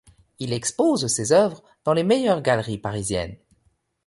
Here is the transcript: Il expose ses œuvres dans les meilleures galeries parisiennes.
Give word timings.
Il 0.39 0.51
expose 0.51 1.05
ses 1.05 1.31
œuvres 1.31 1.61
dans 1.83 1.93
les 1.93 2.03
meilleures 2.03 2.41
galeries 2.41 2.79
parisiennes. 2.79 3.37